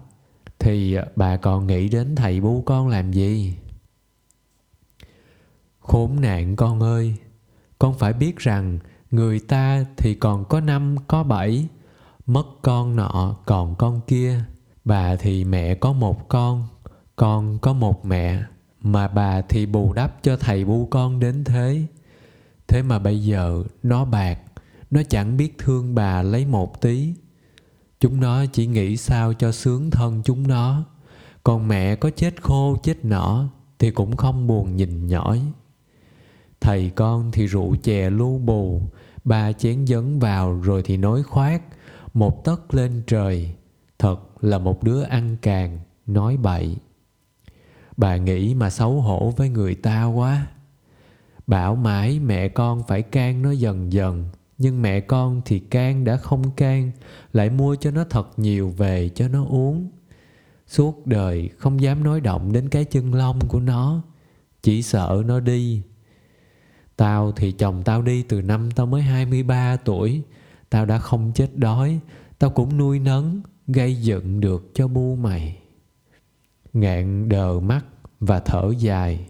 Thì 0.60 0.98
bà 1.16 1.38
còn 1.38 1.68
nghĩ 1.68 1.90
đến 1.90 2.16
thầy 2.16 2.42
bu 2.42 2.62
con 2.62 2.88
làm 2.88 3.14
gì? 3.14 3.56
Khốn 5.80 6.22
nạn 6.22 6.56
con 6.56 6.82
ơi, 6.82 7.16
con 7.80 7.98
phải 7.98 8.14
biết 8.14 8.38
rằng 8.38 8.80
người 9.12 9.40
ta 9.40 9.86
thì 9.98 10.14
còn 10.14 10.46
có 10.46 10.60
năm 10.60 10.96
có 11.08 11.24
bảy, 11.24 11.68
mất 12.26 12.48
con 12.62 12.96
nọ 12.96 13.36
còn 13.46 13.76
con 13.76 14.02
kia, 14.08 14.40
bà 14.86 15.16
thì 15.16 15.44
mẹ 15.44 15.76
có 15.76 15.94
một 15.94 16.30
con, 16.30 16.68
con 17.16 17.60
có 17.60 17.74
một 17.74 18.06
mẹ, 18.06 18.44
mà 18.82 19.08
bà 19.08 19.42
thì 19.42 19.66
bù 19.66 19.94
đắp 19.94 20.24
cho 20.24 20.38
thầy 20.38 20.66
bu 20.66 20.86
con 20.86 21.20
đến 21.20 21.44
thế. 21.44 21.86
Thế 22.68 22.82
mà 22.82 23.00
bây 23.00 23.24
giờ 23.24 23.64
nó 23.84 24.06
bạc, 24.06 24.40
nó 24.92 25.02
chẳng 25.10 25.38
biết 25.38 25.58
thương 25.58 25.96
bà 25.96 26.22
lấy 26.22 26.46
một 26.46 26.82
tí. 26.82 27.14
Chúng 28.00 28.20
nó 28.20 28.46
chỉ 28.46 28.68
nghĩ 28.68 28.98
sao 28.98 29.34
cho 29.34 29.52
sướng 29.52 29.92
thân 29.92 30.22
chúng 30.26 30.48
nó, 30.48 30.84
còn 31.44 31.68
mẹ 31.68 31.96
có 31.96 32.10
chết 32.10 32.42
khô 32.42 32.78
chết 32.84 33.06
nọ 33.06 33.50
thì 33.80 33.92
cũng 33.92 34.18
không 34.18 34.48
buồn 34.48 34.76
nhìn 34.76 35.08
nhỏi. 35.08 35.42
Thầy 36.62 36.90
con 36.90 37.32
thì 37.32 37.48
rượu 37.48 37.76
chè 37.84 38.10
lu 38.10 38.38
bù, 38.38 38.82
ba 39.24 39.52
chén 39.52 39.88
dấn 39.88 40.20
vào 40.20 40.62
rồi 40.62 40.82
thì 40.86 40.98
nói 40.98 41.24
khoát, 41.24 41.62
một 42.14 42.44
tấc 42.44 42.74
lên 42.74 43.04
trời. 43.08 43.56
Thật 44.00 44.18
là 44.42 44.58
một 44.58 44.84
đứa 44.84 45.02
ăn 45.02 45.38
càng, 45.42 45.80
nói 46.08 46.38
bậy. 46.38 46.76
Bà 47.98 48.18
nghĩ 48.18 48.56
mà 48.56 48.70
xấu 48.70 49.02
hổ 49.02 49.34
với 49.38 49.50
người 49.50 49.76
ta 49.76 50.06
quá. 50.06 50.48
Bảo 51.48 51.76
mãi 51.76 52.20
mẹ 52.20 52.48
con 52.48 52.84
phải 52.88 53.02
can 53.02 53.42
nó 53.42 53.52
dần 53.52 53.94
dần, 53.94 54.30
nhưng 54.58 54.82
mẹ 54.82 55.00
con 55.00 55.42
thì 55.46 55.60
can 55.60 56.04
đã 56.04 56.18
không 56.18 56.52
can, 56.52 56.92
lại 57.34 57.50
mua 57.50 57.76
cho 57.76 57.92
nó 57.92 58.04
thật 58.10 58.40
nhiều 58.40 58.70
về 58.70 59.10
cho 59.10 59.28
nó 59.28 59.46
uống. 59.46 59.90
Suốt 60.68 61.08
đời 61.08 61.50
không 61.58 61.82
dám 61.82 62.04
nói 62.04 62.22
động 62.22 62.52
đến 62.52 62.70
cái 62.70 62.86
chân 62.86 63.14
lông 63.14 63.40
của 63.48 63.60
nó, 63.60 64.02
chỉ 64.62 64.82
sợ 64.82 65.24
nó 65.26 65.40
đi 65.40 65.84
Tao 66.96 67.32
thì 67.32 67.52
chồng 67.52 67.84
tao 67.86 68.02
đi 68.02 68.24
từ 68.24 68.42
năm 68.42 68.72
tao 68.72 68.86
mới 68.86 69.02
23 69.02 69.76
tuổi. 69.76 70.22
Tao 70.70 70.86
đã 70.86 70.98
không 70.98 71.32
chết 71.36 71.58
đói. 71.58 72.00
Tao 72.40 72.50
cũng 72.50 72.78
nuôi 72.78 73.00
nấng, 73.00 73.42
gây 73.68 73.96
dựng 73.96 74.40
được 74.40 74.72
cho 74.74 74.88
bu 74.88 75.16
mày. 75.16 75.58
Ngạn 76.74 77.30
đờ 77.30 77.60
mắt 77.60 77.86
và 78.20 78.40
thở 78.40 78.72
dài. 78.78 79.28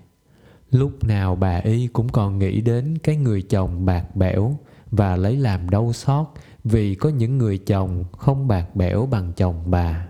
Lúc 0.72 1.04
nào 1.04 1.36
bà 1.36 1.58
y 1.58 1.88
cũng 1.88 2.10
còn 2.10 2.40
nghĩ 2.40 2.62
đến 2.62 2.98
cái 2.98 3.16
người 3.16 3.42
chồng 3.42 3.86
bạc 3.86 4.16
bẽo 4.16 4.58
và 4.92 5.16
lấy 5.16 5.38
làm 5.38 5.70
đau 5.70 5.94
xót 5.94 6.28
vì 6.64 6.96
có 6.96 7.10
những 7.10 7.38
người 7.38 7.58
chồng 7.58 8.06
không 8.12 8.48
bạc 8.48 8.76
bẽo 8.76 9.06
bằng 9.06 9.34
chồng 9.36 9.64
bà. 9.66 10.08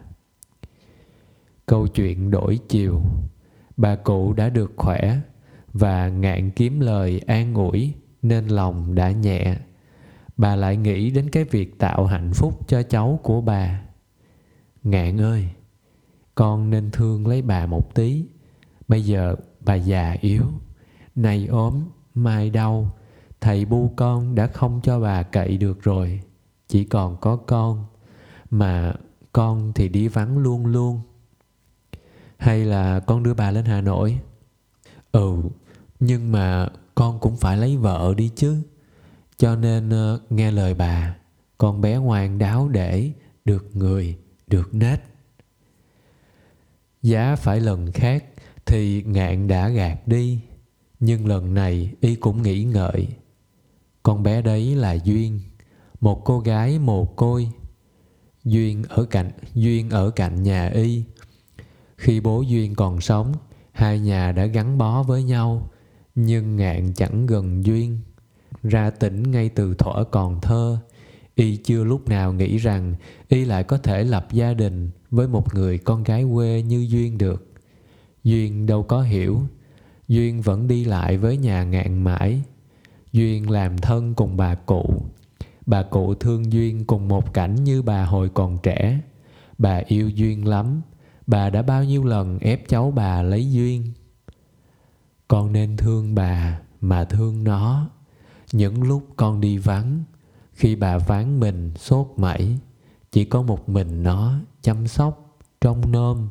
Câu 1.66 1.88
chuyện 1.88 2.32
đổi 2.32 2.60
chiều. 2.70 3.02
Bà 3.78 3.96
cụ 3.96 4.34
đã 4.34 4.50
được 4.50 4.72
khỏe 4.76 5.20
và 5.74 6.10
ngạn 6.10 6.52
kiếm 6.52 6.80
lời 6.80 7.22
an 7.28 7.54
ủi, 7.54 7.94
nên 8.22 8.48
lòng 8.48 8.96
đã 8.96 9.12
nhẹ. 9.12 9.58
Bà 10.38 10.56
lại 10.56 10.78
nghĩ 10.78 11.12
đến 11.12 11.30
cái 11.30 11.44
việc 11.44 11.80
tạo 11.80 12.06
hạnh 12.06 12.32
phúc 12.34 12.68
cho 12.68 12.84
cháu 12.84 13.20
của 13.24 13.42
bà. 13.42 13.82
Ngạn 14.84 15.22
ơi, 15.22 15.50
con 16.36 16.70
nên 16.70 16.92
thương 16.92 17.28
lấy 17.28 17.42
bà 17.42 17.66
một 17.66 17.96
tí. 17.96 18.26
Bây 18.88 19.02
giờ 19.02 19.36
bà 19.60 19.76
già 19.76 20.16
yếu, 20.22 20.44
nay 21.16 21.48
ốm, 21.48 21.84
mai 22.14 22.50
đau. 22.50 22.98
Thầy 23.42 23.66
bu 23.66 23.94
con 23.96 24.36
đã 24.36 24.48
không 24.48 24.80
cho 24.84 25.00
bà 25.00 25.24
cậy 25.24 25.58
được 25.58 25.84
rồi, 25.84 26.22
chỉ 26.68 26.84
còn 26.84 27.18
có 27.18 27.36
con. 27.36 27.86
Mà 28.50 28.94
con 29.32 29.74
thì 29.76 29.90
đi 29.90 30.08
vắng 30.08 30.38
luôn 30.38 30.66
luôn. 30.66 31.02
Hay 32.38 32.66
là 32.66 33.00
con 33.00 33.24
đưa 33.24 33.34
bà 33.34 33.52
lên 33.52 33.66
hà 33.66 33.82
nội? 33.82 34.20
Ừ 35.12 35.42
nhưng 36.00 36.32
mà 36.32 36.68
con 36.96 37.20
cũng 37.20 37.38
phải 37.38 37.58
lấy 37.58 37.78
vợ 37.78 38.14
đi 38.18 38.30
chứ. 38.36 38.62
Cho 39.38 39.56
nên 39.56 39.90
uh, 39.90 40.32
nghe 40.32 40.52
lời 40.52 40.74
bà 40.74 41.16
con 41.58 41.82
bé 41.82 41.98
ngoan 41.98 42.38
đáo 42.38 42.70
để 42.70 43.12
được 43.46 43.76
người 43.76 44.18
được 44.48 44.74
nết. 44.74 45.00
Giá 47.02 47.36
phải 47.36 47.60
lần 47.60 47.92
khác 47.92 48.26
thì 48.66 49.04
ngạn 49.04 49.48
đã 49.48 49.70
gạt 49.70 50.08
đi 50.08 50.40
nhưng 51.00 51.28
lần 51.28 51.54
này 51.54 51.94
y 52.02 52.16
cũng 52.16 52.42
nghĩ 52.42 52.64
ngợi. 52.64 53.08
Con 54.04 54.24
bé 54.24 54.42
đấy 54.42 54.76
là 54.76 54.94
duyên 54.94 55.40
một 56.00 56.22
cô 56.26 56.40
gái 56.40 56.80
mồ 56.80 57.06
côi. 57.06 57.50
Duyên 58.44 58.84
ở 58.90 59.06
cạnh 59.06 59.32
duyên 59.54 59.90
ở 59.90 60.12
cạnh 60.12 60.44
nhà 60.44 60.68
y. 60.68 61.04
Khi 61.98 62.20
bố 62.20 62.42
duyên 62.42 62.76
còn 62.76 63.02
sống 63.02 63.34
hai 63.72 64.00
nhà 64.00 64.32
đã 64.32 64.46
gắn 64.46 64.78
bó 64.78 65.04
với 65.04 65.24
nhau, 65.24 65.70
nhưng 66.16 66.56
ngạn 66.56 66.94
chẳng 66.94 67.26
gần 67.26 67.66
duyên. 67.66 68.00
Ra 68.64 68.90
tỉnh 68.90 69.32
ngay 69.32 69.50
từ 69.50 69.74
thuở 69.74 70.04
còn 70.12 70.42
thơ, 70.42 70.78
y 71.36 71.58
chưa 71.58 71.84
lúc 71.84 72.10
nào 72.10 72.34
nghĩ 72.34 72.58
rằng 72.58 72.96
y 73.28 73.46
lại 73.46 73.64
có 73.64 73.78
thể 73.78 74.04
lập 74.04 74.28
gia 74.32 74.54
đình 74.54 74.90
với 75.12 75.28
một 75.28 75.56
người 75.56 75.78
con 75.78 76.04
gái 76.04 76.26
quê 76.34 76.62
như 76.62 76.88
duyên 76.90 77.18
được. 77.18 77.48
Duyên 78.24 78.66
đâu 78.66 78.84
có 78.84 79.02
hiểu, 79.02 79.42
duyên 80.08 80.42
vẫn 80.42 80.68
đi 80.68 80.86
lại 80.86 81.18
với 81.18 81.38
nhà 81.38 81.64
ngạn 81.64 82.04
mãi. 82.04 82.42
Duyên 83.12 83.50
làm 83.50 83.78
thân 83.78 84.14
cùng 84.14 84.38
bà 84.38 84.56
cụ. 84.56 85.06
Bà 85.66 85.84
cụ 85.84 86.16
thương 86.16 86.52
duyên 86.52 86.86
cùng 86.86 87.08
một 87.08 87.34
cảnh 87.34 87.64
như 87.64 87.82
bà 87.82 88.06
hồi 88.06 88.30
còn 88.34 88.58
trẻ. 88.64 89.00
Bà 89.58 89.82
yêu 89.88 90.10
duyên 90.10 90.48
lắm 90.48 90.82
bà 91.32 91.50
đã 91.50 91.62
bao 91.62 91.84
nhiêu 91.84 92.04
lần 92.04 92.40
ép 92.40 92.68
cháu 92.68 92.92
bà 92.92 93.22
lấy 93.22 93.52
duyên? 93.52 93.92
Con 95.28 95.52
nên 95.52 95.78
thương 95.78 96.16
bà 96.16 96.62
mà 96.82 97.04
thương 97.06 97.44
nó. 97.44 97.90
Những 98.52 98.84
lúc 98.84 99.08
con 99.16 99.42
đi 99.42 99.58
vắng, 99.58 100.04
khi 100.54 100.76
bà 100.76 100.98
ván 100.98 101.40
mình 101.40 101.72
sốt 101.76 102.08
mẩy, 102.18 102.58
chỉ 103.12 103.26
có 103.26 103.42
một 103.42 103.70
mình 103.70 104.04
nó 104.04 104.40
chăm 104.62 104.88
sóc, 104.88 105.38
trông 105.62 105.92
nom. 105.92 106.30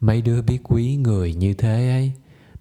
Mấy 0.00 0.22
đứa 0.22 0.42
biết 0.42 0.58
quý 0.64 0.96
người 0.96 1.34
như 1.34 1.54
thế 1.54 1.88
ấy, 1.88 2.12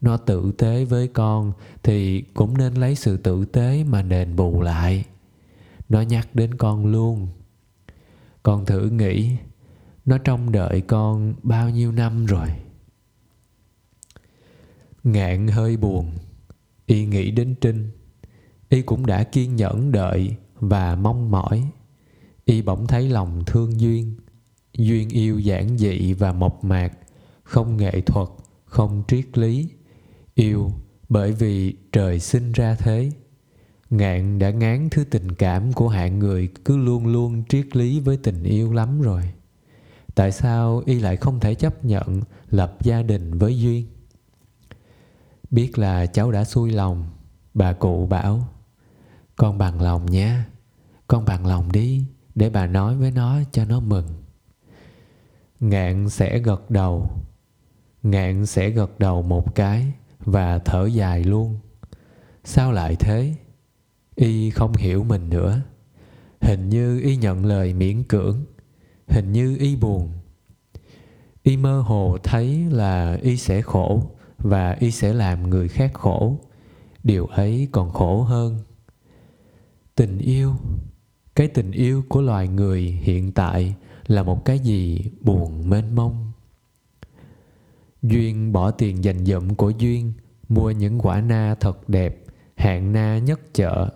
nó 0.01 0.17
tử 0.17 0.51
tế 0.57 0.85
với 0.85 1.07
con 1.07 1.53
thì 1.83 2.21
cũng 2.21 2.57
nên 2.57 2.73
lấy 2.73 2.95
sự 2.95 3.17
tử 3.17 3.45
tế 3.45 3.83
mà 3.83 4.01
đền 4.01 4.35
bù 4.35 4.61
lại. 4.61 5.05
Nó 5.89 6.01
nhắc 6.01 6.35
đến 6.35 6.57
con 6.57 6.85
luôn. 6.85 7.27
Con 8.43 8.65
thử 8.65 8.89
nghĩ 8.89 9.31
nó 10.05 10.17
trông 10.17 10.51
đợi 10.51 10.81
con 10.81 11.33
bao 11.43 11.69
nhiêu 11.69 11.91
năm 11.91 12.25
rồi? 12.25 12.47
Ngạn 15.03 15.47
hơi 15.47 15.77
buồn. 15.77 16.11
Y 16.85 17.05
nghĩ 17.05 17.31
đến 17.31 17.55
Trinh. 17.61 17.91
Y 18.69 18.81
cũng 18.81 19.05
đã 19.05 19.23
kiên 19.23 19.55
nhẫn 19.55 19.91
đợi 19.91 20.35
Và 20.55 20.95
mong 20.95 21.31
mỏi. 21.31 21.69
Y 22.45 22.61
bỗng 22.61 22.87
thấy 22.87 23.09
lòng 23.09 23.43
thương 23.45 23.79
Duyên. 23.79 24.15
Duyên 24.77 25.09
yêu 25.09 25.39
giản 25.39 25.77
dị 25.77 26.13
và 26.13 26.33
mộc 26.33 26.63
mạc, 26.63 26.93
Không 27.43 27.77
nghệ 27.77 28.01
thuật, 28.01 28.27
Không 28.65 29.03
triết 29.07 29.37
lý. 29.37 29.69
Yêu 30.35 30.71
bởi 31.09 31.31
vì 31.31 31.75
trời 31.91 32.19
sinh 32.19 32.51
ra 32.51 32.75
thế. 32.75 33.11
Ngạn 33.89 34.39
đã 34.39 34.49
ngán 34.49 34.87
thứ 34.91 35.03
tình 35.03 35.31
cảm 35.31 35.73
của 35.73 35.87
hạng 35.87 36.19
người 36.19 36.49
Cứ 36.65 36.77
luôn 36.77 37.07
luôn 37.07 37.43
triết 37.49 37.75
lý 37.75 37.99
với 37.99 38.17
tình 38.17 38.43
yêu 38.43 38.73
lắm 38.73 39.01
rồi. 39.01 39.21
Tại 40.15 40.31
sao 40.31 40.81
y 40.85 40.99
lại 40.99 41.17
không 41.17 41.39
thể 41.39 41.55
chấp 41.55 41.85
nhận 41.85 42.21
Lập 42.49 42.77
gia 42.81 43.01
đình 43.01 43.37
với 43.37 43.59
Duyên? 43.59 43.87
Biết 45.51 45.77
là 45.77 46.05
cháu 46.05 46.31
đã 46.31 46.43
xui 46.43 46.71
lòng, 46.71 47.05
Bà 47.53 47.73
cụ 47.73 48.05
bảo, 48.05 48.47
Con 49.35 49.57
bằng 49.57 49.81
lòng 49.81 50.05
nhé 50.05 50.39
Con 51.07 51.25
bằng 51.25 51.45
lòng 51.45 51.71
đi, 51.71 52.05
Để 52.35 52.49
bà 52.49 52.67
nói 52.67 52.95
với 52.95 53.11
nó 53.11 53.39
cho 53.51 53.65
nó 53.65 53.79
mừng. 53.79 54.07
Ngạn 55.59 56.09
sẽ 56.09 56.39
gật 56.39 56.71
đầu, 56.71 57.09
Ngạn 58.03 58.45
sẽ 58.45 58.69
gật 58.69 58.99
đầu 58.99 59.21
một 59.21 59.55
cái 59.55 59.93
Và 60.19 60.59
thở 60.59 60.85
dài 60.85 61.23
luôn. 61.23 61.59
Sao 62.43 62.71
lại 62.71 62.95
thế? 62.95 63.35
Y 64.15 64.49
không 64.49 64.73
hiểu 64.73 65.03
mình 65.03 65.29
nữa. 65.29 65.61
Hình 66.41 66.69
như 66.69 66.99
y 66.99 67.15
nhận 67.15 67.45
lời 67.45 67.73
miễn 67.73 68.03
cưỡng 68.03 68.45
hình 69.15 69.31
như 69.31 69.57
y 69.59 69.75
buồn. 69.75 70.09
Y 71.43 71.57
mơ 71.57 71.81
hồ 71.81 72.17
thấy 72.23 72.65
là 72.71 73.17
y 73.21 73.37
sẽ 73.37 73.61
khổ 73.61 74.03
và 74.37 74.71
y 74.79 74.91
sẽ 74.91 75.13
làm 75.13 75.49
người 75.49 75.67
khác 75.67 75.93
khổ. 75.93 76.39
Điều 77.03 77.25
ấy 77.25 77.67
còn 77.71 77.91
khổ 77.91 78.23
hơn. 78.23 78.59
Tình 79.95 80.17
yêu, 80.17 80.53
cái 81.35 81.47
tình 81.47 81.71
yêu 81.71 82.03
của 82.09 82.21
loài 82.21 82.47
người 82.47 82.81
hiện 82.81 83.31
tại 83.31 83.75
là 84.07 84.23
một 84.23 84.45
cái 84.45 84.59
gì 84.59 85.11
buồn 85.21 85.69
mênh 85.69 85.95
mông. 85.95 86.31
Duyên 88.01 88.51
bỏ 88.53 88.71
tiền 88.71 89.03
dành 89.03 89.25
dụm 89.25 89.49
của 89.49 89.69
duyên, 89.69 90.13
mua 90.49 90.71
những 90.71 90.99
quả 90.99 91.21
na 91.21 91.55
thật 91.59 91.89
đẹp, 91.89 92.23
hạng 92.55 92.93
na 92.93 93.17
nhất 93.17 93.39
chợ. 93.53 93.89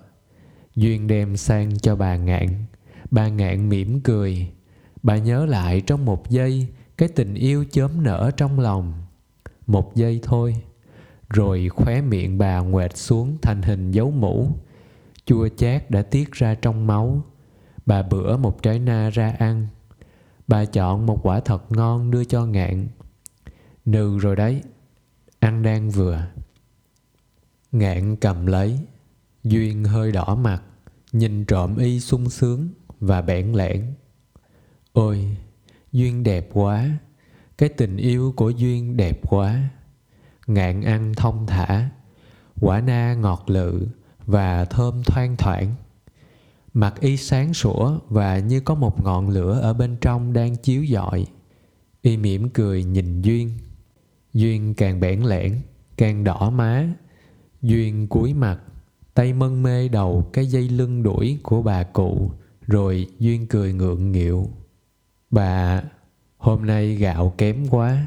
Duyên 0.76 1.08
đem 1.08 1.38
sang 1.38 1.80
cho 1.80 1.96
bà 1.96 2.16
ngạn. 2.16 2.48
Bà 3.12 3.28
ngạn 3.28 3.70
mỉm 3.70 4.02
cười 4.02 4.52
bà 5.04 5.18
nhớ 5.18 5.46
lại 5.46 5.82
trong 5.82 6.06
một 6.06 6.30
giây, 6.30 6.68
cái 6.98 7.10
tình 7.10 7.34
yêu 7.34 7.66
chớm 7.72 8.04
nở 8.04 8.32
trong 8.38 8.60
lòng. 8.60 8.94
Một 9.68 9.96
giây 9.96 10.20
thôi, 10.24 10.56
rồi 11.30 11.70
khóe 11.70 12.02
miệng 12.02 12.38
bà 12.38 12.60
ngoệt 12.60 12.98
xuống 12.98 13.38
thành 13.42 13.62
hình 13.62 13.92
dấu 13.92 14.12
mũ. 14.12 14.50
Chua 15.26 15.50
chát 15.58 15.92
đã 15.92 16.02
tiết 16.02 16.32
ra 16.32 16.56
trong 16.56 16.88
máu. 16.88 17.26
Bà 17.86 18.02
bữa 18.02 18.38
một 18.38 18.64
trái 18.64 18.80
na 18.80 19.10
ra 19.10 19.36
ăn. 19.40 19.68
Bà 20.48 20.66
chọn 20.66 21.06
một 21.06 21.20
quả 21.24 21.40
thật 21.40 21.72
ngon 21.72 22.12
đưa 22.12 22.24
cho 22.24 22.46
ngạn. 22.46 22.88
Nừ 23.86 24.20
rồi 24.20 24.36
đấy, 24.36 24.62
ăn 25.40 25.64
đang 25.64 25.90
vừa. 25.90 26.28
Ngạn 27.72 28.16
cầm 28.16 28.46
lấy, 28.46 28.80
duyên 29.44 29.84
hơi 29.84 30.12
đỏ 30.12 30.38
mặt, 30.42 30.64
nhìn 31.12 31.46
trộm 31.46 31.78
y 31.78 32.00
sung 32.00 32.30
sướng 32.30 32.70
và 33.00 33.22
bẽn 33.22 33.54
lẽn 33.54 33.94
ôi, 34.94 35.38
duyên 35.92 36.24
đẹp 36.24 36.50
quá. 36.54 36.90
Cái 37.58 37.70
tình 37.70 37.98
yêu 37.98 38.34
của 38.36 38.50
duyên 38.50 38.98
đẹp 38.98 39.20
quá. 39.30 39.70
Ngạn 40.48 40.82
ăn 40.82 41.14
thông 41.18 41.48
thả. 41.48 41.90
Quả 42.62 42.82
na 42.82 43.14
ngọt 43.14 43.44
lự 43.48 43.88
và 44.26 44.66
thơm 44.66 45.04
thoang 45.04 45.36
thoảng. 45.38 45.76
Mặt 46.74 47.02
y 47.02 47.18
sáng 47.18 47.54
sủa 47.54 48.00
và 48.10 48.40
như 48.40 48.60
có 48.60 48.76
một 48.76 49.04
ngọn 49.04 49.30
lửa 49.30 49.60
ở 49.60 49.74
bên 49.74 49.98
trong 50.02 50.34
đang 50.34 50.56
chiếu 50.56 50.84
dọi. 50.84 51.26
y 52.02 52.18
mỉm 52.18 52.50
cười 52.50 52.84
nhìn 52.84 53.22
duyên. 53.22 53.52
Duyên 54.34 54.74
càng 54.74 55.00
bẽn 55.00 55.22
lẽn, 55.22 55.60
càng 55.98 56.24
đỏ 56.24 56.50
má. 56.50 56.88
Duyên 57.62 58.08
cúi 58.08 58.34
mặt, 58.34 58.60
tay 59.14 59.34
mân 59.34 59.64
mê 59.64 59.88
đầu 59.88 60.30
cái 60.34 60.46
dây 60.46 60.70
lưng 60.70 61.04
đuổi 61.04 61.40
của 61.44 61.62
bà 61.62 61.84
cụ, 61.84 62.32
rồi 62.68 63.08
duyên 63.20 63.48
cười 63.48 63.74
ngượng 63.74 64.12
nghịu 64.12 64.48
bà 65.32 65.84
hôm 66.38 66.66
nay 66.66 66.96
gạo 66.96 67.34
kém 67.38 67.68
quá 67.70 68.06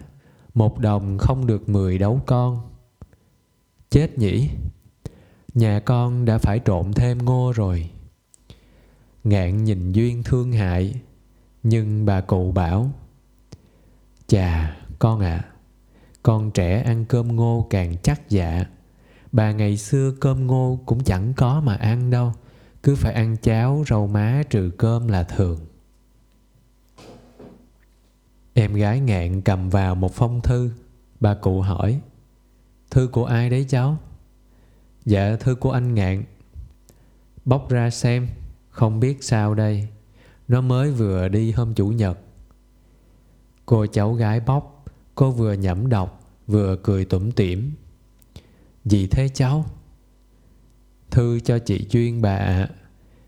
một 0.55 0.79
đồng 0.79 1.19
không 1.19 1.47
được 1.47 1.69
mười 1.69 1.99
đấu 1.99 2.21
con. 2.27 2.61
Chết 3.91 4.19
nhỉ? 4.19 4.51
Nhà 5.55 5.81
con 5.81 6.25
đã 6.25 6.39
phải 6.39 6.61
trộn 6.65 6.93
thêm 6.93 7.19
ngô 7.19 7.53
rồi. 7.57 7.91
Ngạn 9.25 9.65
nhìn 9.65 9.93
duyên 9.93 10.23
thương 10.23 10.53
hại 10.53 10.95
nhưng 11.63 12.05
bà 12.05 12.21
cụ 12.21 12.53
bảo 12.53 12.91
chà 14.27 14.77
con 14.99 15.21
ạ 15.21 15.45
à, 15.45 15.49
con 16.23 16.51
trẻ 16.51 16.83
ăn 16.83 17.05
cơm 17.05 17.37
ngô 17.37 17.67
càng 17.71 17.97
chắc 18.03 18.29
dạ. 18.29 18.65
Bà 19.33 19.53
ngày 19.53 19.77
xưa 19.77 20.13
cơm 20.21 20.47
ngô 20.47 20.79
cũng 20.87 21.05
chẳng 21.05 21.33
có 21.37 21.61
mà 21.61 21.75
ăn 21.75 22.11
đâu 22.11 22.33
cứ 22.83 22.95
phải 22.95 23.15
ăn 23.15 23.37
cháo 23.43 23.85
rau 23.89 24.07
má 24.07 24.43
trừ 24.51 24.71
cơm 24.79 25.09
là 25.09 25.23
thường 25.23 25.61
em 28.63 28.75
gái 28.75 29.01
ngạn 29.01 29.41
cầm 29.41 29.71
vào 29.71 29.95
một 29.95 30.15
phong 30.15 30.41
thư. 30.41 30.71
Bà 31.21 31.35
cụ 31.35 31.61
hỏi, 31.61 32.01
thư 32.91 33.09
của 33.13 33.25
ai 33.25 33.51
đấy 33.51 33.67
cháu? 33.69 33.99
Dạ 35.05 35.37
thư 35.37 35.55
của 35.55 35.71
anh 35.71 35.95
ngạn. 35.95 36.25
Bóc 37.45 37.71
ra 37.71 37.91
xem, 37.91 38.29
không 38.71 39.01
biết 39.01 39.25
sao 39.25 39.55
đây. 39.55 39.89
Nó 40.49 40.61
mới 40.61 40.91
vừa 40.91 41.29
đi 41.29 41.53
hôm 41.53 41.75
chủ 41.75 41.89
nhật. 41.89 42.19
Cô 43.67 43.87
cháu 43.87 44.13
gái 44.15 44.41
bóc, 44.41 44.85
cô 45.15 45.31
vừa 45.31 45.53
nhẩm 45.53 45.89
đọc, 45.89 46.21
vừa 46.47 46.77
cười 46.77 47.05
tủm 47.05 47.31
tỉm. 47.31 47.73
Gì 48.85 49.07
thế 49.07 49.29
cháu? 49.29 49.65
Thư 51.11 51.41
cho 51.41 51.59
chị 51.59 51.87
duyên 51.91 52.23
bà 52.23 52.37
ạ. 52.37 52.69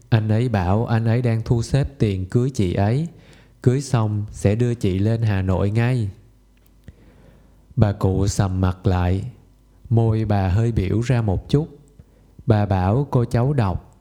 Anh 0.08 0.28
ấy 0.28 0.48
bảo 0.48 0.86
anh 0.86 1.04
ấy 1.04 1.22
đang 1.22 1.42
thu 1.44 1.62
xếp 1.62 1.98
tiền 1.98 2.26
cưới 2.26 2.50
chị 2.50 2.74
ấy 2.74 3.08
cưới 3.64 3.81
xong 3.81 4.24
sẽ 4.31 4.55
đưa 4.55 4.74
chị 4.74 4.98
lên 4.98 5.22
hà 5.22 5.42
nội 5.42 5.70
ngay. 5.70 6.11
Bà 7.77 7.92
cụ 7.92 8.27
sầm 8.27 8.61
mặt 8.61 8.87
lại, 8.87 9.24
môi 9.90 10.24
bà 10.24 10.48
hơi 10.48 10.72
biểu 10.72 11.00
ra 11.00 11.22
một 11.22 11.48
chút. 11.48 11.68
Bà 12.46 12.66
bảo 12.66 13.07
cô 13.11 13.24
cháu 13.24 13.53
đọc. 13.53 14.00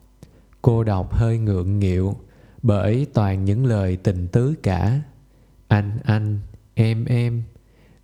Cô 0.62 0.84
đọc 0.84 1.14
hơi 1.14 1.38
ngượng 1.38 1.78
nghịu, 1.78 2.16
bởi 2.62 3.06
toàn 3.14 3.44
những 3.44 3.66
lời 3.66 3.96
tình 3.96 4.28
tứ 4.28 4.54
cả. 4.62 5.00
Anh 5.68 5.98
anh, 6.04 6.38
em 6.74 7.04
em. 7.04 7.42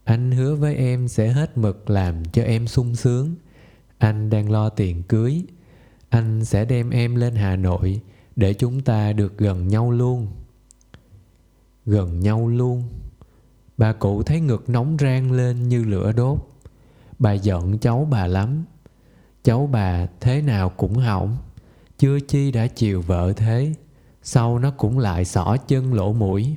Anh 0.05 0.31
hứa 0.31 0.55
với 0.55 0.75
em 0.77 1.09
sẽ 1.09 1.29
hết 1.29 1.59
mực 1.59 1.91
làm 1.91 2.25
cho 2.25 2.43
em 2.43 2.67
sung 2.67 2.95
sướng. 2.95 3.35
Anh 3.99 4.31
đang 4.31 4.51
lo 4.51 4.69
tiền 4.69 5.03
cưới. 5.03 5.45
Anh 6.09 6.45
sẽ 6.45 6.65
đem 6.65 6.91
em 6.91 7.15
lên 7.15 7.35
hà 7.35 7.57
nội 7.57 8.01
để 8.37 8.55
chúng 8.55 8.81
ta 8.81 9.13
được 9.13 9.39
gần 9.39 9.69
nhau 9.69 9.91
luôn 9.91 10.29
gần 11.91 12.21
nhau 12.21 12.49
luôn. 12.49 12.83
Bà 13.77 13.93
cụ 13.93 14.23
thấy 14.23 14.41
ngực 14.41 14.69
nóng 14.69 14.97
rang 15.01 15.33
lên 15.33 15.69
như 15.69 15.85
lửa 15.85 16.13
đốt. 16.13 16.39
Bà 17.19 17.33
giận 17.33 17.79
cháu 17.79 18.09
bà 18.11 18.27
lắm. 18.27 18.65
Cháu 19.45 19.69
bà 19.73 20.07
thế 20.21 20.43
nào 20.43 20.69
cũng 20.69 20.95
hỏng. 20.95 21.37
Chưa 21.99 22.21
chi 22.21 22.53
đã 22.53 22.67
chiều 22.67 23.03
vợ 23.03 23.33
thế, 23.37 23.75
sau 24.23 24.59
nó 24.59 24.71
cũng 24.71 24.99
lại 24.99 25.25
xỏ 25.25 25.57
chân 25.69 25.95
lỗ 25.95 26.13
mũi. 26.13 26.57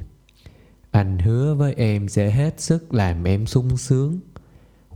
Anh 0.92 1.20
hứa 1.20 1.54
với 1.54 1.74
em 1.74 2.10
sẽ 2.10 2.32
hết 2.32 2.62
sức 2.62 2.94
làm 2.94 3.24
em 3.24 3.46
sung 3.46 3.78
sướng. 3.78 4.20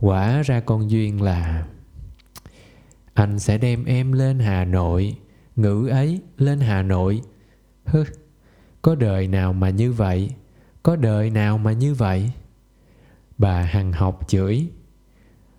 Quả 0.00 0.42
ra 0.42 0.60
con 0.60 0.90
duyên 0.90 1.22
là 1.22 1.66
anh 3.14 3.38
sẽ 3.38 3.58
đem 3.58 3.84
em 3.84 4.12
lên 4.12 4.38
hà 4.38 4.64
nội 4.64 5.16
ngữ 5.56 5.88
ấy 5.88 6.20
lên 6.36 6.60
hà 6.60 6.82
nội. 6.82 7.22
Hứ 7.84 8.04
có 8.82 8.94
đời 8.94 9.28
nào 9.28 9.52
mà 9.52 9.70
như 9.70 9.92
vậy? 9.92 10.30
Có 10.82 10.96
đời 10.96 11.30
nào 11.30 11.58
mà 11.58 11.72
như 11.72 11.94
vậy? 11.94 12.30
Bà 13.38 13.62
hằng 13.62 13.92
học 13.92 14.28
chửi. 14.28 14.66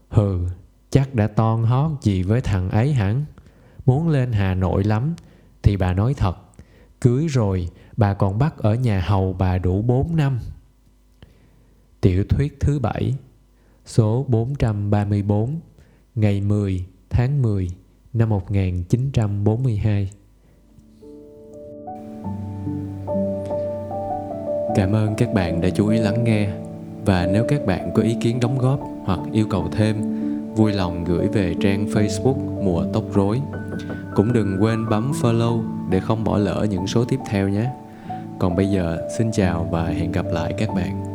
Hừ, 0.09 0.47
chắc 0.89 1.15
đã 1.15 1.27
ton 1.27 1.63
hót 1.63 1.91
gì 2.01 2.23
với 2.23 2.41
thằng 2.41 2.69
ấy 2.69 2.93
hẳn. 2.93 3.25
Muốn 3.85 4.09
lên 4.09 4.31
hà 4.31 4.53
nội 4.53 4.83
lắm, 4.83 5.15
thì 5.63 5.77
bà 5.77 5.93
nói 5.93 6.13
thật. 6.13 6.37
Cưới 7.01 7.27
rồi, 7.27 7.69
bà 7.97 8.13
còn 8.13 8.37
bắt 8.37 8.57
ở 8.57 8.75
nhà 8.75 9.01
hầu 9.01 9.33
bà 9.33 9.57
đủ 9.57 9.81
4 9.81 10.15
năm. 10.15 10.39
Tiểu 12.01 12.23
thuyết 12.29 12.59
thứ 12.59 12.79
bảy, 12.79 13.15
số 13.85 14.25
434 14.27 15.59
ngày 16.15 16.41
10 16.41 16.85
tháng 17.09 17.41
10 17.41 17.69
năm 18.13 18.29
1942 18.29 20.09
Cảm 24.79 24.95
ơn 24.95 25.15
các 25.15 25.33
bạn 25.33 25.61
đã 25.61 25.69
chú 25.69 25.87
ý 25.87 25.97
lắng 25.99 26.23
nghe 26.23 26.47
và 27.05 27.27
nếu 27.31 27.45
các 27.47 27.65
bạn 27.65 27.91
có 27.93 28.01
ý 28.01 28.15
kiến 28.21 28.39
đóng 28.39 28.57
góp 28.57 28.79
hoặc 29.05 29.19
yêu 29.31 29.45
cầu 29.49 29.67
thêm, 29.71 29.95
vui 30.55 30.73
lòng 30.73 31.03
gửi 31.03 31.27
về 31.27 31.53
trang 31.61 31.85
Facebook 31.85 32.63
Mùa 32.63 32.85
Tóc 32.93 33.03
Rối. 33.13 33.41
Cũng 34.15 34.33
đừng 34.33 34.57
quên 34.61 34.89
bấm 34.89 35.11
follow 35.21 35.63
để 35.89 35.99
không 35.99 36.23
bỏ 36.23 36.37
lỡ 36.37 36.65
những 36.69 36.87
số 36.87 37.05
tiếp 37.05 37.19
theo 37.29 37.49
nhé. 37.49 37.69
Còn 38.39 38.55
bây 38.55 38.65
giờ, 38.65 38.97
xin 39.17 39.31
chào 39.31 39.67
và 39.71 39.85
hẹn 39.85 40.11
gặp 40.11 40.25
lại 40.31 40.53
các 40.57 40.69
bạn. 40.75 41.08